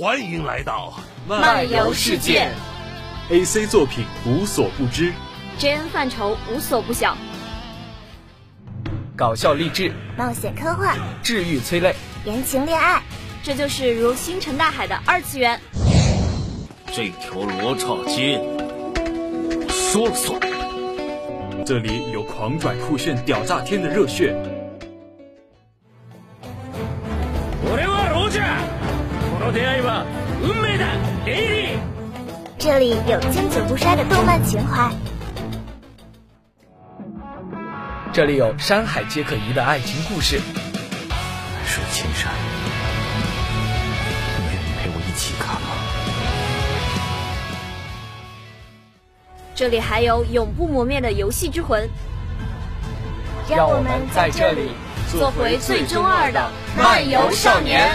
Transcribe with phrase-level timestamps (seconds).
[0.00, 0.94] 欢迎来到
[1.26, 2.48] 漫游世界
[3.30, 5.12] ，AC 作品无所不知
[5.58, 7.16] ，JN 范畴无所不晓，
[9.16, 13.02] 搞笑励志，冒险科幻，治愈催泪，言情恋爱，
[13.42, 15.60] 这就是如星辰大海的二次元。
[16.92, 20.57] 这条罗刹街，我说了算。
[21.68, 24.34] 这里有狂拽酷炫、屌炸天的热血。
[32.58, 34.90] 这里有经久不衰的动漫情怀。
[38.14, 40.40] 这里有山海皆可移的爱情故事。
[41.10, 42.32] 海水青山，
[49.58, 51.90] 这里还有永不磨灭的游戏之魂。
[53.50, 54.70] 让我们在这里
[55.10, 57.90] 做回最中二的漫游少年。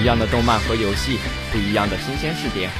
[0.00, 1.18] 一样的动漫和游戏，
[1.50, 2.70] 不一样的新鲜视点。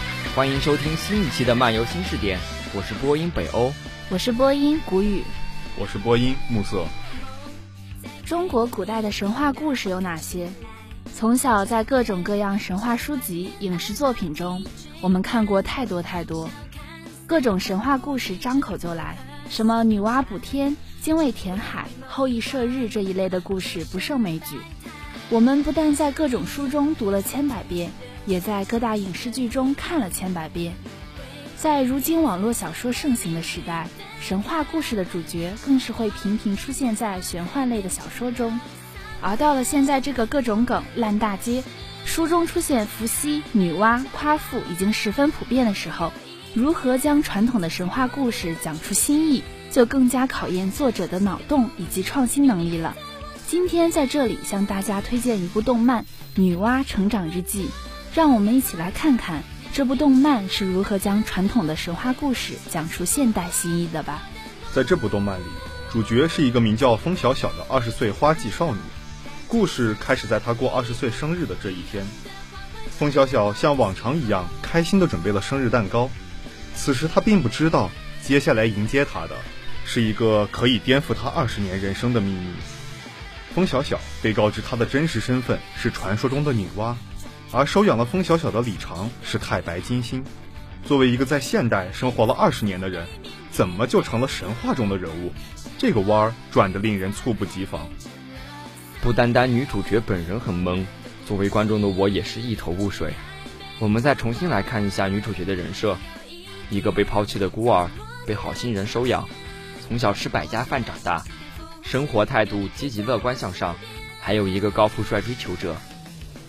[0.41, 2.41] 欢迎收听新一期的漫游新视点，
[2.75, 3.71] 我是播音北欧，
[4.09, 5.23] 我是播音古雨，
[5.79, 6.87] 我是播音暮色。
[8.25, 10.49] 中国古代的神话故事有哪些？
[11.15, 14.65] 从小在各种各样神话书籍、影视作品中，
[15.03, 16.49] 我们看过太多太多。
[17.27, 19.19] 各种神话故事张口就来，
[19.51, 24.57] 什么女娲补天、精卫填海、后羿射日这一类的故事不胜枚举。
[25.29, 27.91] 我们不但在各种书中读了千百遍，
[28.31, 30.75] 也在各大影视剧中看了千百遍。
[31.57, 33.89] 在如今网络小说盛行的时代，
[34.21, 38.61] 神话故事的主角更是会频频出现在玄幻类的小说中。
[39.21, 41.65] 而到了现在这个各种梗烂大街，
[42.05, 46.13] 书中出现伏羲、女娲、夸父已经十分普遍的时候，
[46.55, 49.43] 如何将传统的神话故事讲出新意，
[49.73, 52.97] 就更加考验作者的脑洞以及创新能力了。
[53.49, 56.05] 今天在这里向大家推荐一部动漫
[56.37, 57.65] 《女娲成长日记》，
[58.13, 64.23] 让我们一起来看看这部动漫是如何将传统的神话故事讲出现代新意的吧。
[64.73, 65.45] 在这部动漫里，
[65.93, 68.81] 主角是一个名叫风小小的二十岁花季少女。
[69.47, 72.05] 故事开始在她过二十岁生日的这一天，
[72.99, 76.11] 风小小像往常一样开心地准备了生日蛋糕。
[76.75, 77.91] 此时她并不知道，
[78.25, 79.37] 接下来迎接她的
[79.85, 82.49] 是一个可以颠覆她二十年人生的秘密。
[83.55, 86.95] 风小小被告知她的真实身份是传说中的女娲，
[87.53, 90.25] 而收养了风小小的李长是太白金星。
[90.85, 93.07] 作为一个在现代生活了二十年的人，
[93.51, 95.33] 怎么就成了神话中的人物？
[95.77, 97.89] 这个弯儿转得令人猝不及防。
[99.03, 100.85] 不单单女主角本人很懵，
[101.27, 103.13] 作为观众的我也是一头雾水。
[103.79, 105.97] 我们再重新来看一下女主角的人设：
[106.71, 107.91] 一个被抛弃的孤儿，
[108.27, 109.29] 被好心人收养，
[109.87, 111.25] 从小吃百家饭长大。
[111.83, 113.75] 生活态度积极乐观向上，
[114.21, 115.77] 还有一个高富帅追求者，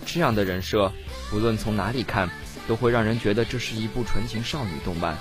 [0.06, 0.92] 这样的人设，
[1.30, 2.30] 不论从哪里看，
[2.68, 5.18] 都会让人觉得这是一部纯情少女动漫。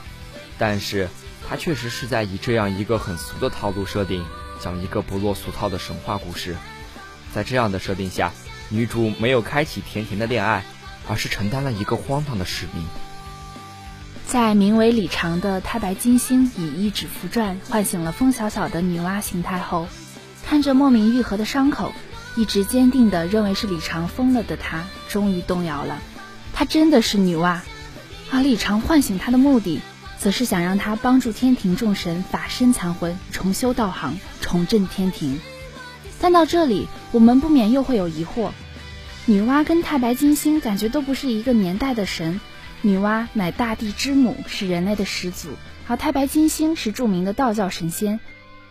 [0.59, 1.09] 但是，
[1.49, 4.25] 它确实是在以这样一个很俗的套路设定，
[4.61, 6.57] 讲一个不落俗套的神话故事。
[7.33, 8.33] 在这样的设定下，
[8.69, 10.65] 女主没有开启甜甜的恋爱，
[11.09, 12.85] 而是承担了一个荒唐的使命。
[14.27, 19.87] 在名为李长的太白金星以一指符篆唤醒了风小小的女娲形态后。
[20.43, 21.93] 看着莫名愈合的伤口，
[22.37, 25.99] 一直坚定地认为是李长疯了的他，终于动摇了。
[26.53, 27.61] 他真的是女娲，
[28.31, 29.81] 而李长唤醒他的目的，
[30.19, 35.41] 则是想让他帮助天庭众神法身残魂，重修道行，重振天庭。
[36.21, 38.51] 但到这里，我们不免又会有疑惑：
[39.27, 42.41] 女娲跟太白金星感觉都不是一个年代的神。
[42.83, 45.49] 女娲乃大地之母，是人类的始祖，
[45.87, 48.21] 而太白金星是著名的道教神仙。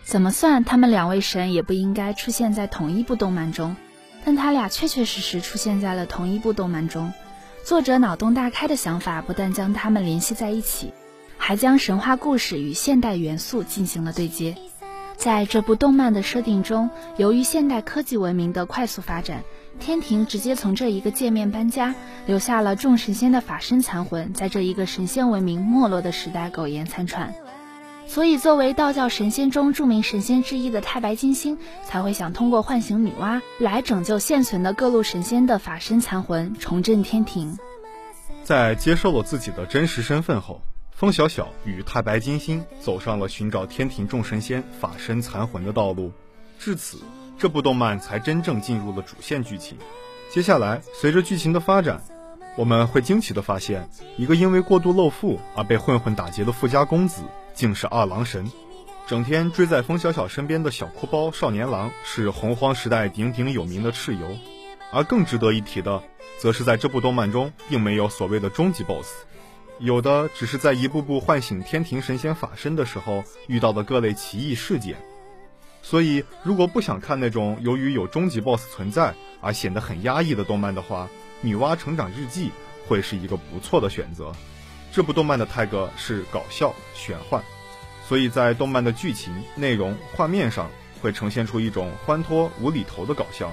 [0.10, 3.76] 怎么算，他们两位神也不应该出现在同一部动漫中，
[4.26, 7.14] 但他俩确确实实出现在了同一部动漫中。
[7.64, 10.92] 作者脑洞大开的想法不但将他们联系在一起，
[11.38, 14.58] 还将神话故事与现代元素进行了对接。
[15.16, 19.44] 在这部动漫的设定中，由于现代科技文明的快速发展，
[19.80, 21.94] 天庭直接从这一个界面搬家，
[22.26, 27.32] 留下了众神仙的法身残魂，在这一个神仙文明没落的时代苟延残喘。
[28.10, 37.56] 所以，作为道教神仙中著名神仙之一的太白金星，才会想通过唤醒女娲来拯救现存的各路神仙的法身残魂，重振天庭。
[38.44, 40.60] 在接受了自己的真实身份后，
[40.92, 46.12] 风小小与太白金星走上了寻找天庭众神仙法身残魂的道路。
[46.58, 46.98] 至此，
[47.38, 49.78] 这部动漫才真正进入了主线剧情。
[50.32, 52.02] 接下来，随着剧情的发展，
[52.56, 57.22] 我们会惊奇地发现，一个因为过度露富而被混混打劫的富家公子，
[57.54, 58.52] 竟是二郎神。
[59.08, 64.28] 整天追在风小小身边的小哭包少年郎，是洪荒时代鼎鼎有名的蚩尤。
[64.92, 66.02] 而更值得一提的，
[66.38, 69.08] 则是在这部动漫中，并没有所谓的终极 BOSS，
[69.80, 74.98] 有的只是在一步步唤醒天庭神仙法身的时候遇到的各类奇异事件。
[75.82, 81.06] 所以，如果不想看那种由于有终极 BOSS 存在而显得很压抑的动漫的话，
[81.42, 82.50] 《女娲成长日记》
[82.88, 84.32] 会是一个不错的选择。
[84.92, 87.42] 这部动漫的 tag 是搞笑玄幻，
[88.08, 90.70] 所以在动漫的剧情、内容、画面上
[91.02, 93.52] 会呈现出一种欢脱无厘头的搞笑，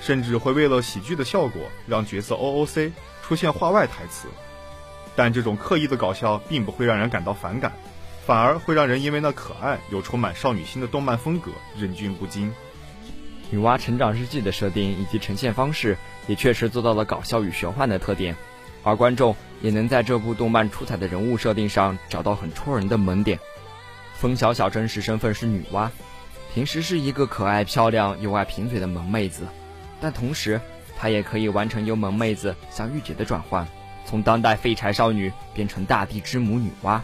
[0.00, 2.92] 甚至会为了喜剧的效果让角色 OOC
[3.22, 4.28] 出现话外台词。
[5.14, 7.72] 但这种刻意的搞笑并不会让人感到反感。
[8.24, 12.52] 反而会让人因为那可爱又充满少女心的动漫风格忍俊不禁。
[13.52, 18.34] 女娲成长日记的设定以及呈现方式也确实做到了搞笑与玄幻的特点，
[18.82, 23.38] 而观众也能在这部动漫出彩的人物设定上找到很戳人的萌点。
[24.14, 25.90] 风小小真实身份是女娲，
[26.54, 29.46] 平时是一个可爱漂亮又爱贫嘴的萌妹子，
[30.00, 30.58] 但同时
[30.98, 33.68] 她也可以完成由萌妹子向御姐的转换，
[34.06, 37.02] 从当代废柴少女变成大地之母女娲。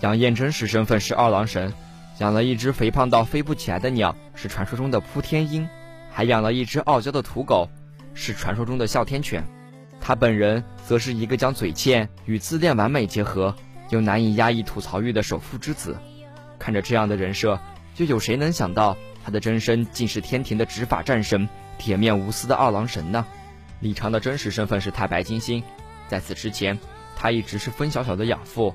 [0.00, 1.74] 杨艳真实身份是二郎神，
[2.18, 5.68] 养了一只肥胖到飞不起来的鸟，是传说中的扑天鹰，
[6.10, 7.68] 还养了一只傲娇的土狗，
[8.14, 9.44] 是传说中的哮天犬。
[10.00, 13.54] 他本人则是一个将嘴欠与自恋完美结合，
[13.90, 15.96] 又难以压抑吐槽欲的首富之子。
[16.58, 17.58] 看着这样的人设，
[17.96, 23.26] 又有谁能想到他的真身竟是天庭的执法战神、铁面无私的二郎神呢？
[23.80, 25.62] 李长的真实身份是太白金星，
[26.08, 26.78] 在此之前，
[27.16, 28.74] 他一直是风小小的养父。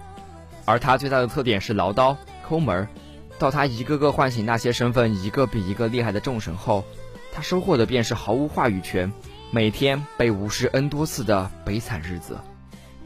[0.65, 2.15] 而他最大的特点是唠叨、
[2.47, 2.87] 抠门儿。
[3.39, 6.85] 到他一个个唤醒那些身份一个比一个厉害的众神后，
[7.33, 9.11] 他收获的便是毫无话语权，
[9.49, 12.37] 每天被无视 n 多次的悲惨日子。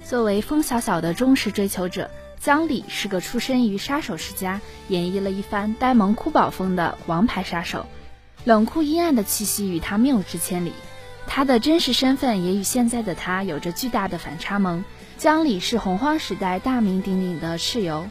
[0.04, 4.60] 作为风小小的忠实追求者，江里是个出身于杀手世家，
[4.90, 7.86] 演绎了一番呆萌酷宝风的王牌杀手，
[8.44, 10.74] 冷酷阴暗的气息与他谬之千里。
[11.26, 14.84] 他的真实身份也与现在的他有着巨大的反差萌。
[15.18, 18.06] 江里是洪荒时代大名鼎鼎的蚩尤。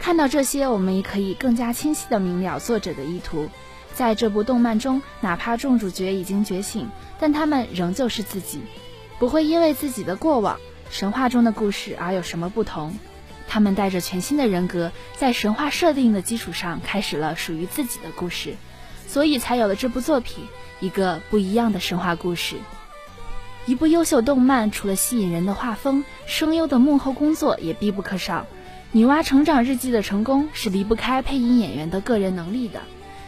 [0.00, 3.48] 看到这些，我们也可以更加清晰地明了作者的意图。
[3.96, 6.86] 在这部动漫中，哪怕众主角已经觉醒，
[7.18, 8.60] 但他们仍旧是自己，
[9.18, 10.58] 不会因为自己的过往、
[10.90, 12.94] 神话中的故事而有什么不同。
[13.48, 18.56] 他们带着全新的人格，在神话设定的基础上，开始了属于自己的故事，
[19.08, 20.44] 所以才有了这部作品，
[20.80, 22.56] 一个不一样的神话故事。
[23.64, 28.40] 一部优秀动漫，除了吸引人的画风，声优的幕后工作也必不可少。
[28.92, 32.82] 《女娲成长日记》的成功是离不开配音演员的个人能力的。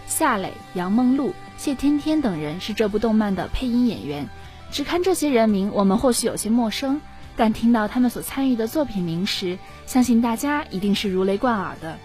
[0.08, 4.26] 夏磊、杨梦露、谢天天等人是这部动漫的配音演员。
[4.72, 7.00] 只看这些人名，我们或许有些陌生，
[7.36, 11.98] 但听到他们所参与的作品名时，相信大家一定是如雷贯耳的。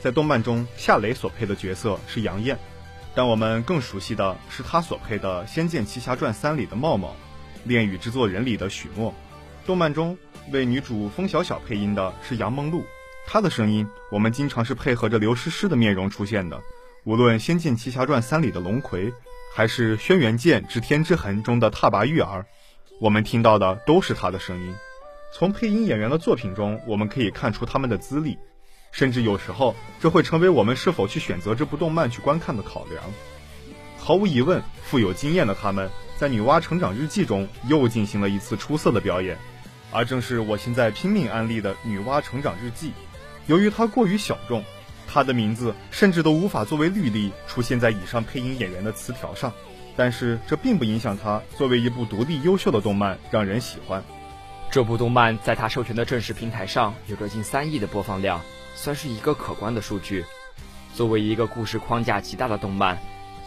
[0.00, 2.56] 在动漫中，夏磊所配的角色是杨艳，
[3.16, 7.08] 但我们更熟悉的是他所配的《仙剑奇侠传三》里的茂茂。
[7.64, 9.12] 《恋与制作人》里的许墨，
[9.66, 10.16] 动漫中
[10.52, 12.84] 为女主风小小配音的是杨梦露，
[13.26, 16.58] 她的声音我们经常是配合着刘诗诗的面容出现的。
[17.04, 19.10] 无论《仙剑奇侠传三》里的龙葵，
[19.54, 22.44] 还是《轩辕剑之天之痕》中的踏拔玉儿，
[23.00, 24.74] 我们听到的都是她的声音。
[25.32, 28.36] 从配音演员的作品中，我们可以看出他们的资历，
[28.92, 33.02] 甚至有时候这会成为我们是否去选择这部动漫去观看的考量。
[33.96, 35.88] 毫无疑问，富有经验的他们。
[36.18, 39.38] 在《女娲成长日记》中又进行了一次出色的表演，
[39.90, 42.88] 而正是我现在拼命安利的《女娲成长日记》，
[43.46, 44.62] 由于它过于小众，
[45.12, 49.52] 他的名字甚至都无法作为履历出现在以上配音演员的词条上。
[49.96, 54.02] 但是这并不影响他作为一部独立优秀的动漫让人喜欢。
[54.70, 58.40] 这部动漫在他授权的正式平台上有着近三亿的播放量，
[58.74, 60.24] 算是一个可观的数据。
[60.94, 62.96] 作为一个故事框架极大的动漫。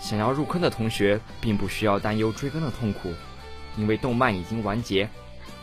[0.01, 3.13] 想要入坑的同学，并不需要担忧追更的痛苦，
[3.77, 5.08] 因为动漫已经完结。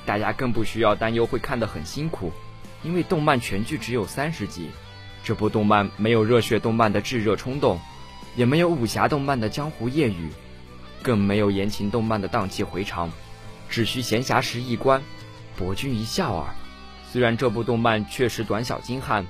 [0.06, 2.32] 大家更不需要担忧会看得很辛苦，
[2.82, 4.70] 因为动漫全剧只有三十集。
[5.22, 7.78] 这部动漫没有热血动漫的炙热冲动，
[8.36, 10.30] 也没有武侠动漫的江湖夜雨，
[11.02, 13.10] 更没有言情动漫的荡气回肠，
[13.68, 15.02] 只需闲暇时一观，
[15.56, 16.46] 博君一笑耳。
[17.10, 19.26] 虽然这部动漫确实短小精悍，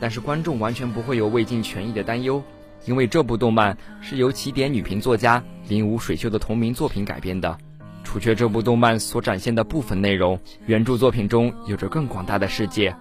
[0.00, 2.42] 但是观众完全不会有未尽全意的担忧。
[2.84, 7.58] 因为这部动漫是由起点女频作家林武水秀的同名作品改编的，
[8.04, 12.94] 除却这部动漫所展现的部分内容，原著作品中有着更广大的世界，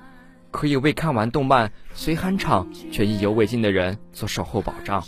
[0.56, 5.04] 可以为看完动漫虽酣畅却意犹未尽的人做售后保障。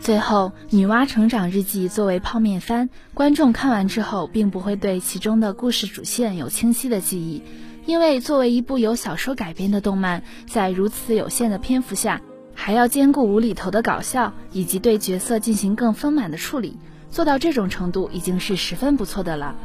[0.00, 7.42] 最后，《女娲成长日记》作为泡面番，观众看完之后并不会对其中的故事主线有清晰的记忆，
[7.86, 12.20] 因为作为一部由小说改编的动漫，在如此有限的篇幅下，
[12.54, 16.78] 还要兼顾无厘头的搞笑以及对角色进行更丰满的处理，
[17.10, 19.56] 做到这种程度已经是十分不错的了。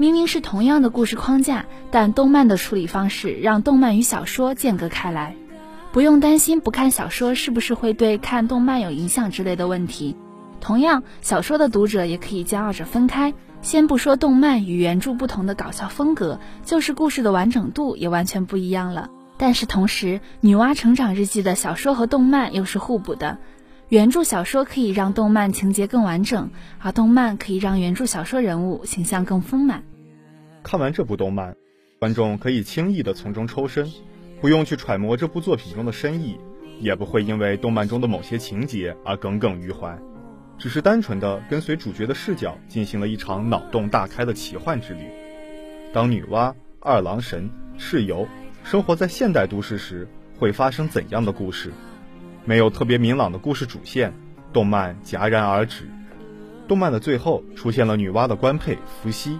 [0.00, 5.36] 明明是同样的故事框架，但动漫的处理方式让动漫与小说间隔开来，
[5.92, 10.16] 不用担心不看小说是不是会对看动漫有影响之类的问题。
[10.58, 13.34] 同样，小说的读者也可以将二者分开。
[13.60, 19.10] 先不说动漫与原著不同的搞笑风格，就是故事的完整度也完全不一样了。
[19.36, 20.06] 但是同时，
[20.40, 23.36] 《女娲成长日记》的小说和动漫又是互补的。
[23.90, 29.82] 原著小说可以让动漫情节更完整，而动漫可以让原著小说人物形象更丰满。
[30.62, 31.56] 看完这部动漫，
[31.98, 33.90] 观众可以轻易地从中抽身，
[34.40, 36.38] 不用去揣摩这部作品中的深意，
[36.78, 39.98] 也不会因为动漫中的某些情节而耿耿于怀，
[40.56, 45.00] 只是单纯的跟随主角的视角进行了一场脑洞大开的奇幻之旅。
[45.92, 48.28] 当女娲、二郎神、蚩尤
[48.62, 50.06] 生活在现代都市时，
[50.38, 51.72] 会发生怎样的故事？
[52.44, 54.12] 没有特别明朗的故事主线，
[54.52, 55.88] 动漫戛然而止。
[56.66, 59.38] 动漫的最后出现了女娲的官配伏羲。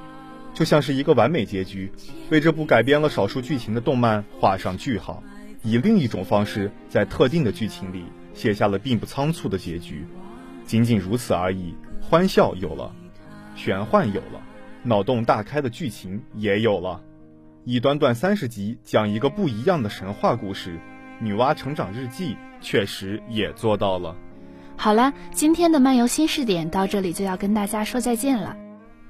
[0.52, 1.92] 就像是一个完美结局，
[2.28, 5.23] 为这部改编了少数剧情的动漫画上句号，
[5.62, 8.04] 以另一种方式在特定的剧情里
[8.35, 10.04] 写下了并不仓促的结局，
[10.66, 11.75] 仅仅如此而已。
[12.00, 12.92] 欢笑有了，
[13.54, 14.42] 玄幻有了，
[14.83, 17.00] 脑洞大开的剧情也有了，
[17.64, 20.71] 以短短三十集讲一个不一样的神话故事，
[21.21, 24.17] 《女娲成长日记》确实也做到了。
[24.77, 28.57] 好了，今天的漫游新视点到这里就要跟大家说再见了。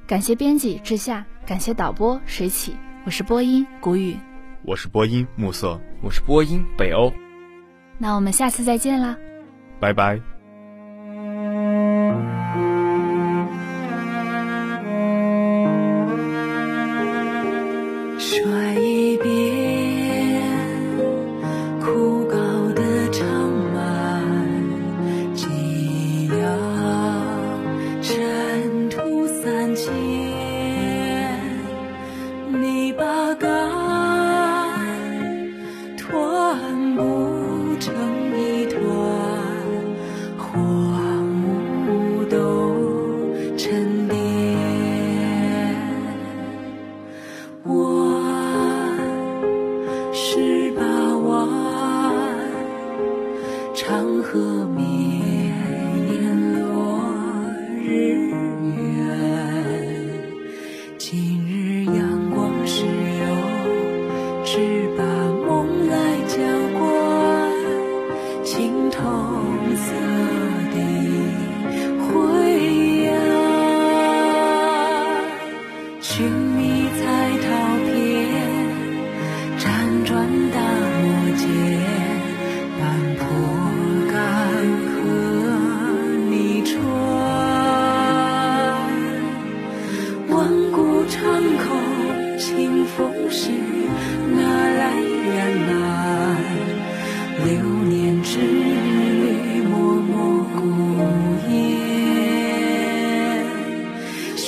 [0.06, 2.74] 感谢编辑志夏，感谢导播水起，
[3.04, 4.16] 我是播音谷雨，
[4.62, 7.12] 我是播音暮色，我是播音北欧。
[7.96, 9.16] 那我们下次再见啦，
[9.78, 10.29] 拜拜。
[54.32, 54.86] 和绵
[56.06, 56.22] 延
[56.60, 56.62] 落
[57.82, 57.88] 日
[58.76, 59.10] 圆，
[60.96, 61.08] 今
[61.48, 62.86] 日阳光是友，
[64.44, 65.02] 只把
[65.48, 65.48] 梦
[65.88, 65.92] 来
[66.28, 66.36] 浇
[66.78, 66.80] 灌，
[68.44, 68.96] 青铜
[69.74, 69.90] 色
[70.70, 70.76] 的
[72.06, 72.14] 灰
[73.08, 73.12] 暗，
[76.00, 77.02] 寻觅彩
[77.42, 77.48] 陶
[77.84, 77.90] 片，
[79.58, 79.60] 辗
[80.04, 80.08] 转
[80.52, 80.56] 大
[81.02, 81.02] 漠
[81.36, 82.09] 间。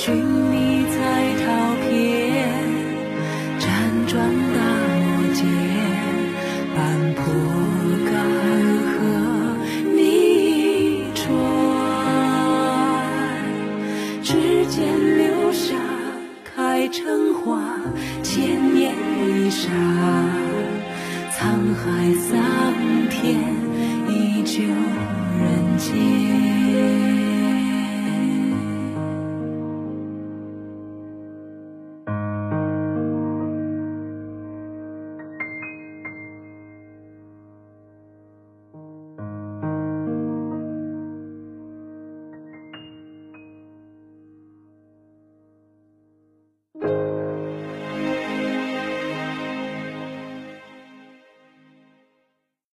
[0.05, 0.13] 寻
[0.51, 0.97] 你在
[1.45, 1.45] 桃
[1.79, 1.87] 片，
[3.57, 3.63] 辗
[4.05, 4.11] 转
[4.53, 4.59] 大
[4.99, 5.01] 漠
[5.33, 5.41] 间，
[6.75, 6.75] 半
[7.15, 7.23] 坡
[8.03, 8.11] 干
[8.91, 8.99] 涸，
[9.95, 11.23] 你穿
[14.21, 14.27] 指
[14.65, 14.75] 尖
[15.17, 15.73] 流沙，
[16.53, 17.63] 开成花，
[18.21, 18.93] 千年
[19.25, 19.69] 一刹，
[21.31, 22.29] 沧海桑
[23.09, 23.39] 田，
[24.09, 24.65] 依旧
[25.39, 25.62] 人。